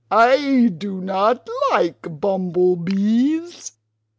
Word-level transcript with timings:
"I 0.09 0.73
do 0.75 0.99
not 0.99 1.47
like 1.69 2.19
bumble 2.19 2.75
bees. 2.75 3.73